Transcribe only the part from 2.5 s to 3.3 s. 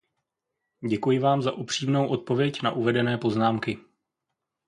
na uvedené